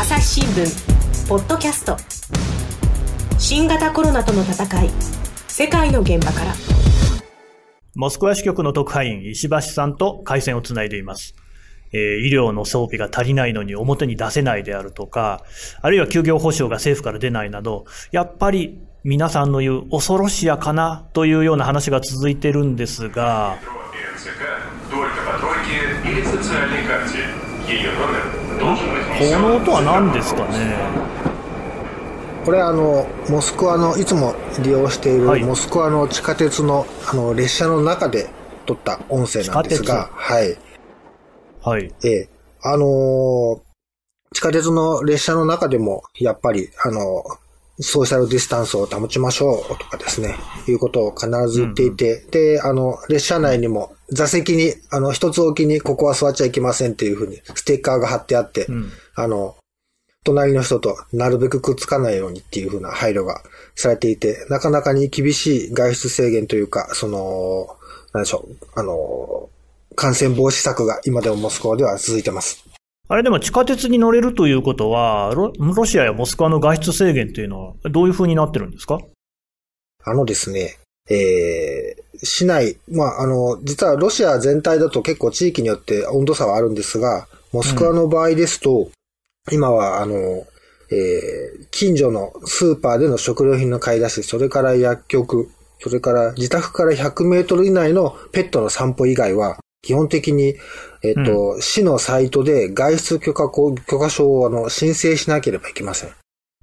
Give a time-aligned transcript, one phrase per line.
[0.00, 1.96] 朝日新聞ポッドキャスト。
[3.36, 4.90] 新型コロナとの戦い
[5.48, 6.54] 世界の現場から。
[7.96, 11.34] モスクワ支局の特派員石橋さんと回線をつないでいます。
[11.92, 15.42] えー医療の装備が足りないのに表に出せないであるとか、
[15.82, 23.58] あるいは休業保障が政府から出ないなど、やっぱり皆さんの言う恐ろしやかなというような話が続いてるんですが、
[28.58, 28.64] こ
[29.38, 30.76] の音は何ですかね？
[32.44, 38.30] これあのモスクワのいつも利用している、モスクワの地下鉄のあの列車の中で
[38.66, 40.56] 撮った音声なんですが、はい。
[41.62, 41.92] はい。
[42.04, 42.28] ええ。
[42.62, 43.60] あのー、
[44.34, 47.38] 地下鉄の列車の中でも、やっぱり、あのー、
[47.80, 50.34] ソーシャルディスタンスを保ちましょうとかですね、
[50.66, 58.90] いうことを必ず言っていて、で、あの、列車内にも座席に、あの、一つ置きにここは座っちゃいけませんっていうふうにステッカーが貼ってあって、うん。
[59.14, 59.56] あの、
[60.24, 63.42] 隣の人となるべくくっつかないようにっていう風な配慮が
[63.74, 67.68] されていて、なかなかに厳しい外出制限というか、その、
[68.12, 69.48] なんでしょう、あの、
[69.94, 72.67] 感染防止策が今でもモスクワでは続いてます。
[73.10, 79.00] あれでも地下鉄に乗れるということは、ロロシアやモスクワの外出制限というのはどういう風になってるんですか？
[80.04, 80.76] あのですね、
[81.10, 88.90] えー、市内、まあ、あの、実はロシア全体だと結構地域によって温度差はあるんですが、モスクワの場合ですと、
[89.50, 90.14] 今は、あの、
[90.90, 95.48] えー、近所のスーパーでの食料品の買い出し、それから薬局、
[95.80, 100.54] それから自宅から100メートル以内のペットの散歩以外は、基本的に、
[101.02, 106.10] えっ、と、市のサイトで外出許可こ許可証をあの申請しなければいけません。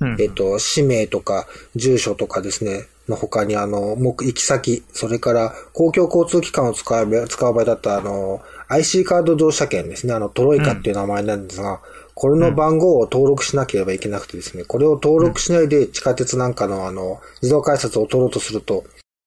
[0.00, 0.20] うん。
[0.20, 11.80] えっと、氏名とか、住所とかですね、の他に、あの、目、行き先、それから、公共交通機関を使う場合、使う場合だったら、あの、IC カード乗車券ですね、あの、トロイカっていう名前なんですが、
[12.14, 18.82] これの番号を登録しなければいけなくてですね、これを登録しないで地下鉄なんかの、あの、自動改札を通ろうとすると、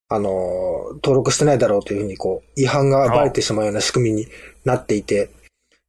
[0.10, 4.28] あの、登録してないだろうというふうに、こう、違反がバレてしまうような仕組みに
[4.64, 5.32] なっていて、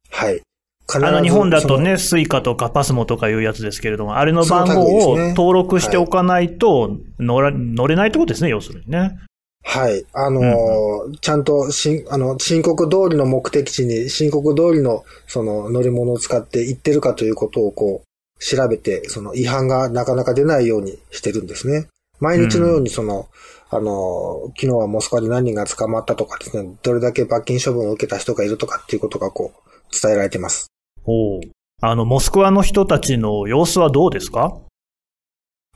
[0.09, 0.41] はい。
[0.87, 9.19] 必あの日本だとね、スイカとかパスモとかいうやつですけれども、あれの番号を登録しておかないと乗ら、乗れないってことですね、要するにね。
[9.63, 10.05] はい。
[10.13, 21.87] あのーちゃんとしん、あの、申告通りの目的地に、申告通りの、その、乗り物を使って行ってるかということを、こう、調べて、その、違反がなかなか出ないようにしてるんですね。
[22.19, 23.27] 毎日のように、その、
[23.69, 30.67] あのー昨日はモスクワで何人が捕まったとかですね、どれだけ罰金処分を受けた人がいるとかっていうことが、こう、伝えられてます。
[31.05, 31.41] おう
[31.81, 34.57] あの、モスクワの人たちの様子はどうですか？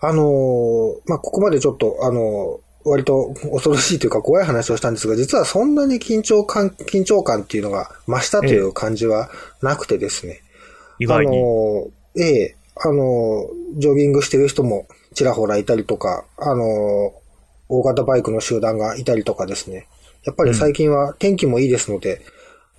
[0.01, 9.29] あのーまあ、ここまでちょっと、あのー割と恐ろしいというか怖い話をしたんですが、実はそんなに緊張感、緊張感っていうのが増したという感じは
[9.61, 10.41] なくてですね。
[10.97, 11.37] 意外に。
[11.37, 17.21] あのーええ、あのージョギングしてる人もちらほらいたりとか、あのー
[17.73, 19.87] 大型バイクの集団がいたりとかですね。
[20.25, 22.21] やっぱり最近は天気もいいですので、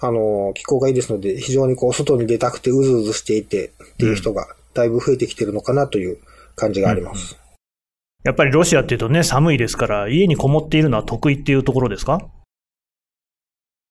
[0.00, 6.18] あのー気候がいいですので、非常にこう外に出たくてうずうずしていてっていう人がだいぶ増えてきてるのかなという
[6.56, 7.38] 感じがあります。
[8.22, 12.28] やっぱりロシアっていうとね、寒いですから、家にこもっているのは得意っていうところですか？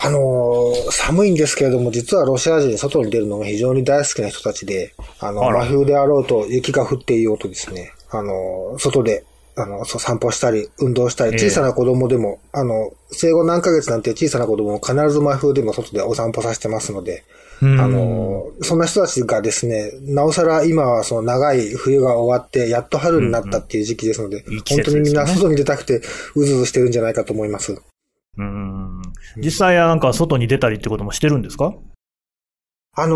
[0.03, 9.23] あのー寒いんですけれども、実はロシア人外に出るのが非常に大好きな人たちで、あの、真冬であろうと雪が降っていようとですね、あのー外で、
[9.57, 11.49] あの、そう散歩したり、運動したり、ええ。
[11.49, 17.23] 小さな子供でも、あの、生後何ヶ月なんて小さな子供も必ず真冬でも外でお散歩させてますので、
[17.61, 26.01] ああのーそんな人たちがですね、なおさら今はその長い冬が終わって、やっと春になったっていう時期ですので、いい季本当にみんな外に出たくて、
[26.35, 27.75] うずうずしてるんじゃないかと思います。
[28.37, 29.01] うん。
[29.37, 31.73] 実際はなんか外に出たりってこともしてるんですか？
[32.93, 33.15] あの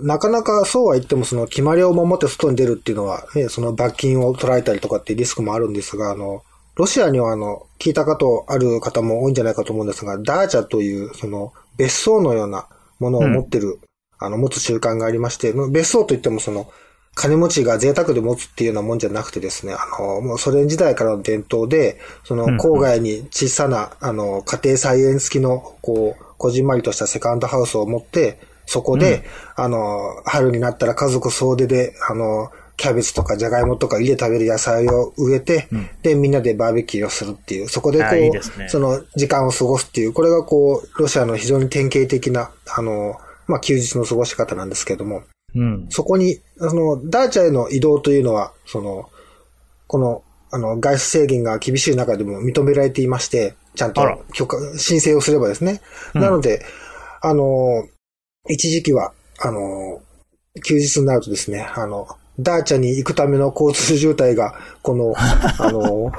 [0.00, 6.42] ーなかなかそうは言っても、その決まりを守って外に出るっていうのは、ね、その罰金を取られたりとかっていうリスクもあるんですが、あの、
[6.76, 12.68] ロシアにはあの、聞いたことある方も多いんじゃないかと思うんですが、ダーチャという、その、別荘のような
[12.98, 13.80] ものを持ってる、
[14.18, 16.70] あの、持つ習慣がありまして、別荘といってもその、
[17.14, 22.60] 金持ちが贅沢で持つっていうようなもんじゃなくてですね、あの、もうソ連時代からの伝統で、そのうんうん。
[22.60, 29.24] 郊外に小さな、あの、家庭菜園付きの、こう、こじんまりとしたセカンドハウスを持って、そこで、
[29.54, 35.88] あの、春になったら家族総出で、あの、キャベツとかジャガイモとか家で食べる野菜を植えて、うん。
[36.02, 38.40] で、みんなでバーベキューをするっていう、そこでこあう、いいね。
[38.68, 45.22] その時間を過ごすっていう、これがこう、ロシアの非常に典型的な、あの、まあ、休日の過ごし方なんですけども、
[45.54, 45.86] うん。
[45.88, 49.08] そこに、あの、ダーチャへの移動というのは、その、
[49.86, 54.02] この、あの、外出制限が厳しい中でも認められていまして、ちゃんと
[54.32, 55.80] 許可、申請をすればですね。
[56.14, 56.20] うん。
[56.20, 56.62] なので、
[57.22, 57.86] あの、
[58.48, 60.00] 一時期は、あの、
[60.64, 62.08] 休日になるとですね、あの、
[62.38, 66.12] ダーチャに行くための交通渋滞が、この、 あの、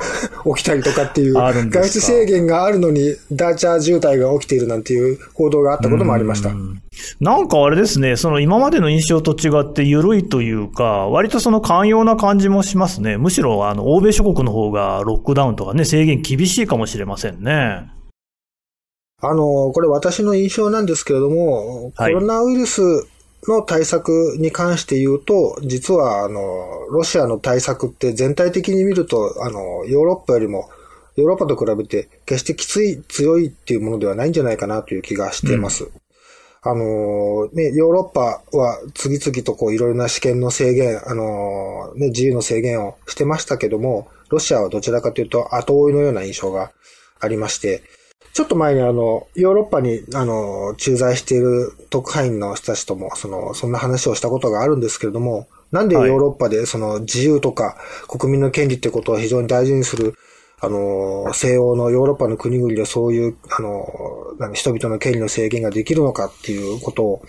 [0.55, 6.51] 起きたりとかっていう、外出制限があるのに、ダーチャ渋滞が起きているなんていう報道があったこともありました。
[7.19, 13.17] なんかあれですね、その今までの印象と違って緩いというか、割とその寛容な感じもしますね。
[13.17, 17.96] むしろ、あの、欧米諸国の方がロックダウンとかね、制限厳しいかもしれませんね。
[19.19, 22.81] あの、これ私の印象なんですけれども、はいコロナウイルス
[23.47, 26.39] の対策に関して言うと、実は、あの、
[26.91, 30.69] ロシアの対策って全体的に見ると、あの、ヨーロッパよりも、
[31.15, 35.89] ヨーロッパと比べて決してきつい、強いっていうものではないんじゃないかなという気がしています。
[36.61, 46.71] あの、ね、ヨーロッパは次々とこういろいろな試験の制限、あの、ね、自由の制限をしてましたけども、ロシアはどちらかというと後追いのような印象が
[47.19, 47.81] ありまして、
[48.33, 57.77] ちょっと前にあの、ヨーロッパにあの、駐在している特派員の人たちとも、その、そんな話をしたことがあるんですけれども、なんでヨはいーロッパでその自由とか
[58.07, 60.15] 国民の権利ってことを非常に大事にする、
[60.59, 63.85] あの、西欧のヨーロッパの国々でそういう、あの、
[64.39, 67.25] 何人々の権利の制限ができるのかっていうことを、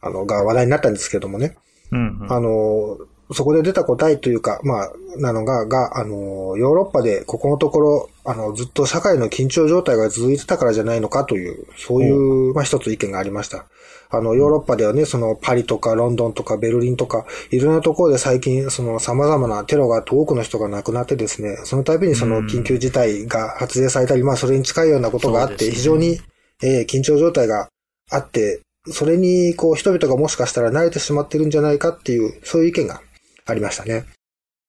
[0.00, 1.56] あの、が話題になったんですけどもね。
[1.92, 2.32] うん、うん。
[2.32, 2.98] あの、
[3.32, 13.66] そこで出た答えというか、まあ、なのが、が、あの、ヨーロッパでここのところ、あの、ずっと社会の緊張状態が続いてたからじゃないのかという、そういう、まあ一つ意見がありました。
[14.10, 26.20] あの、ヨーロッパではね、そのパリとかロンドンとかベルリンとか、いろんなところで最近、その様々なテロがあって多くの人が亡くなってですね、その度にその緊急事態が発令されたり、まあそれに近いようなことがあって、非常に、
[26.62, 27.68] えー緊張状態が
[28.10, 33.00] あって、それに、こう、人々がもしかしたら慣れてしまってるんじゃないかっていう、そういう意見が
[33.46, 34.04] ありましたね。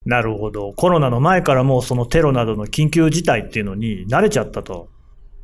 [0.06, 0.72] なるほど。
[0.74, 4.88] コロナの前からもうそのテロなどの緊急事態っていうのに慣れちゃったと。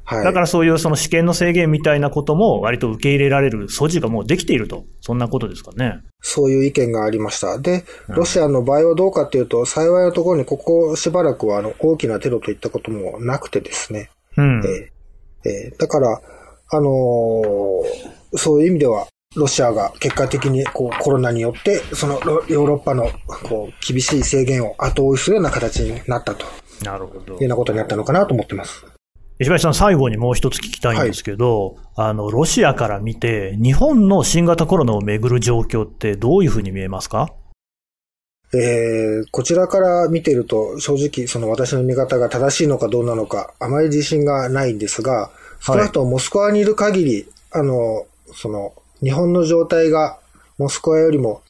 [0.05, 0.25] はい。
[0.25, 4.85] だからそういうその試験の制限みたいなことも割と受け入れられる素地がもうできていると。
[5.01, 6.01] そんなことですかね。
[6.21, 7.59] そういう意見がありました。
[7.59, 14.11] で、うんロシアの場合はどうかっていうと、幸いなところにここしばらくはあの大きなテロといったこともなくてですね。
[14.37, 14.63] うん。
[14.65, 16.21] えーえーだから、
[16.73, 19.07] あのーそういう意味では、
[19.37, 23.09] ロシアが結果的にこうコロナによって、そのロヨーロッパの
[23.45, 26.49] こう厳しい制限を後追いするような形になったとい
[26.81, 27.47] うなるほどよう。
[27.47, 28.85] なことになったのかなと思ってます。
[29.39, 37.33] 石橋さん、最後にもう一つ聞きたいんですけど、あの、ロシアから見て、日本の新型コロナをめぐる状況ってどういうふうに見えますか？
[38.53, 45.31] えーこちらから見ていると、正直、その私の見方が正しいのかどうなのか、あまり自信がないんですが、
[45.61, 50.19] 少なくともモスクワにいる限り、あの、その、日本の状態が
[50.59, 51.43] モスクワよりも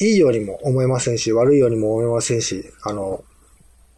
[0.00, 3.24] いいようにも思えませんし、悪いようにも思えませんし、あの、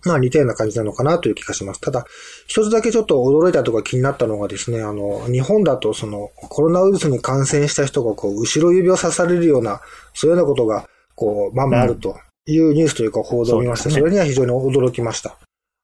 [0.04, 1.80] まあ似たような感じなのかなという気がします。
[1.80, 2.04] ただ、
[2.46, 9.80] 一つだけちょっと驚いたとか気になったのがですね、あの、日本だとそのコロナウイルスに感染した人がこう、後ろ指を刺されるような、
[10.12, 15.36] そういうようなことが、こう、まあまああるというニュースというか報道を見まして、そうですねそれには非常に驚きました。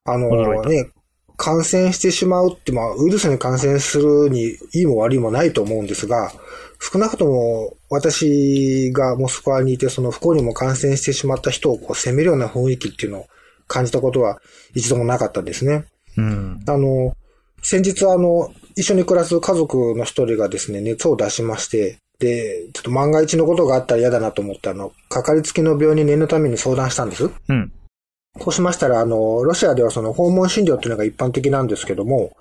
[0.05, 0.29] あの
[0.65, 0.91] ね、
[1.41, 6.31] 感染してしまうって、まあ、ウイルスに感染するにいいも悪いもないと思うんですが、
[6.79, 13.27] 少なくとも私がモスクワにいて、その不幸にも感染してしまった人をこう責めるような雰囲気っていうのを
[13.69, 14.39] 感じたことは
[14.75, 15.87] 一度もなかったですね。
[16.19, 16.61] うん。
[16.69, 17.17] あの、
[17.63, 27.31] 先日あの、一緒に暮らす家族の一人がですね、熱を出しまして、で、ちょっと万が一のことがあったら嫌だなと思って、あの、かかりつきの病院に念のために相談したんです。
[27.49, 27.73] うん。
[28.39, 32.37] そうしましたら、あの、ロシアではその訪問診療っていうのが一般的なんですけども、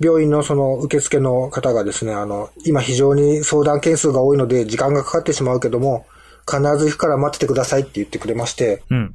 [0.00, 6.06] 病院のその受付の方がですね、あの、今非常に相談件数が多いので時間がかかってしまうけども、
[6.46, 9.14] 必ず行くから待っててくださいって言ってくれまして、うん。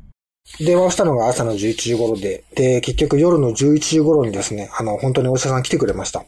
[0.59, 6.23] 電話をしたのが朝の11時頃で、で、結局夜の11時頃にですね、あの、本当にお医者さん来てくれました。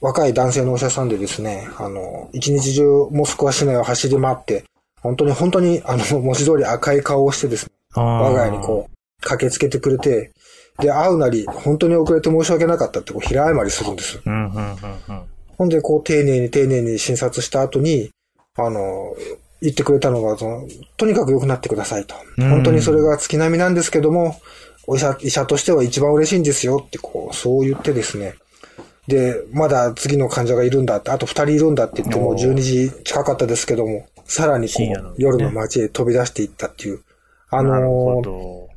[0.00, 4.64] 若い男性のお医者さんでですね、あの、一日中モスクワ市内を走り回って、
[5.02, 10.32] 本当に本当に、あの、文字通り赤い顔をしてですね、我我が家にこう、駆けつけてくれて、
[10.78, 14.18] で、会うなり、本当に遅れて申し訳なかったって、こう、平謝りするんです。
[14.18, 14.22] う。
[14.24, 15.22] うん、うん、うん、うん。
[15.58, 18.10] ほんで、こう、丁寧に丁寧に診察した後に、
[18.56, 19.14] あの、
[19.60, 22.14] 言ってくれたのが、その、とにかく良くなってくださいと。
[22.38, 24.40] うん本当にそれが月並みなんですけども、
[24.86, 28.34] お医者、医者としては一番嬉しいんですよって、こう、そう言ってですね。
[29.06, 37.02] で、まだ次の患者がいるんだって、あと二人いるんだって言ってもおー12時近かったですけども、さらにこう、夜の街へ飛び出していったっていう。
[37.52, 38.68] あのほど。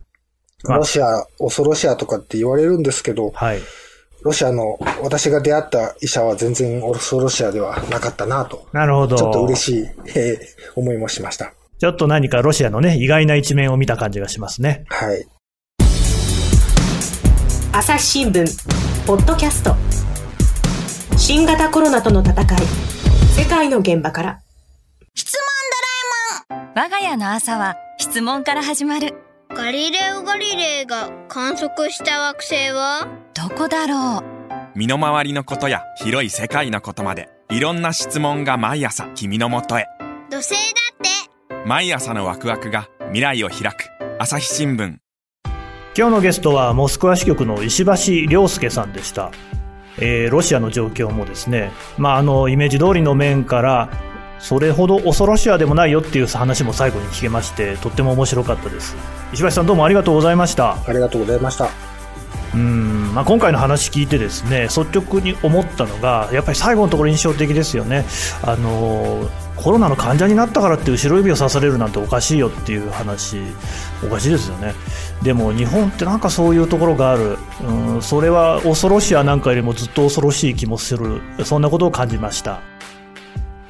[0.63, 3.59] まあロシア、恐ろしやとかって言われるんですけど、はい。
[4.23, 9.15] ロシアの私が出会った医者は全然恐ろしやではなかったなと、なるほど。
[9.15, 10.39] ちょっと嬉しい、えー
[10.75, 11.53] 思いもしました。
[11.77, 14.85] ちょっと何かロシアのね、意外な一面を見た感じがしますね。
[14.87, 15.25] はい。
[17.77, 18.45] 朝日新聞
[19.05, 19.75] ポッドキャスト
[21.17, 22.45] 新型コロナとの戦い
[23.37, 24.39] 世界の現場から
[25.13, 27.75] 質問ドラえもん我が家の朝は
[28.15, 29.13] 質問から始まる。
[29.49, 33.09] ガリレオ・ガリレイが観測した惑星は？
[33.33, 34.23] どこだろう。
[34.73, 39.87] 身の回りのことや広い世界のことまでいろんな質問が毎朝君のもとへ。
[40.29, 40.59] 土星だ
[40.93, 41.67] って。
[41.67, 43.89] 毎朝のワクワクが未来を開く。
[44.17, 44.95] 朝日新聞。
[45.97, 49.31] 今日のゲストはモスクワ支局の石橋亮介さんでした。
[49.97, 53.89] えー、ロシアの状況もですね、まあ、あのイメージ通りの面から
[54.45, 58.95] それほど恐ろしやでもないよっていう話も最後に聞けましてとっても面白かったです。
[59.33, 60.77] 石橋さんどうもありがとうございました。
[60.87, 61.67] ありがとうございました。
[62.53, 68.05] うん、まあ、今回の話聞いてですね率直に思ったのがやっぱり最後のところ印象的ですよね。
[68.43, 73.39] あのコロナの患者になったからって後ろ指を刺されるなんておかしいよっていう話
[74.05, 74.75] おかしいですよね。
[75.23, 81.19] でも日本ってなんかそういうところがある、うん、それは恐ろしやなんかよりもずっと恐ろしい気もする。
[81.43, 82.59] そんなことを感じました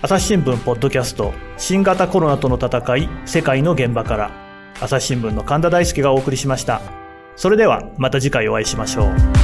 [0.02, 4.32] 朝日新聞ポッドキャスト新型コロナとの戦い世界の現場から。
[4.82, 6.82] 朝日新聞の神田大輔がお送りしました。
[7.38, 9.35] それではまた次回お会いしましょう。